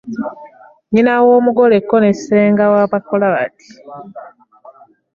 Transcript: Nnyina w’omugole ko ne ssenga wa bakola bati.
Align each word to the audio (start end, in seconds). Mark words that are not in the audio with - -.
Nnyina 0.87 1.13
w’omugole 1.25 1.77
ko 1.89 1.95
ne 2.01 2.11
ssenga 2.17 2.63
wa 2.73 2.83
bakola 2.91 3.27
bati. 3.35 3.69